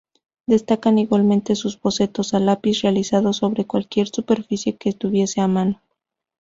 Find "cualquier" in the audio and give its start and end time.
3.67-4.07